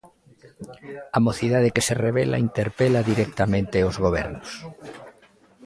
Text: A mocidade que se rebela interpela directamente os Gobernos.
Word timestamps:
A 1.17 1.19
mocidade 1.27 1.73
que 1.75 1.85
se 1.87 1.93
rebela 2.05 2.41
interpela 2.47 3.07
directamente 3.11 3.85
os 3.89 3.95
Gobernos. 4.05 4.49